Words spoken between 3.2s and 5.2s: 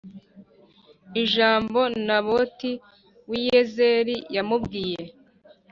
w i Yezeli yamubwiye